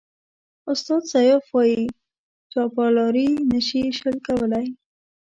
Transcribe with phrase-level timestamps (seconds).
[0.71, 1.83] استاد سياف وایي
[2.51, 4.67] چاپلاري نشي شل کولای.